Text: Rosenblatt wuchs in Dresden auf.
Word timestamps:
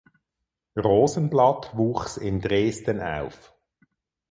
Rosenblatt 0.83 1.77
wuchs 1.77 2.17
in 2.17 2.41
Dresden 2.41 3.01
auf. 3.01 3.53